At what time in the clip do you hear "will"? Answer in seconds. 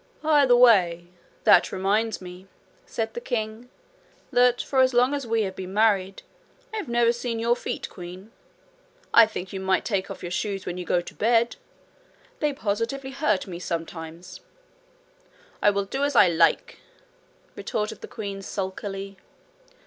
15.69-15.85